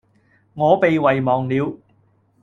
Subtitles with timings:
[0.55, 1.77] 我被遺忘了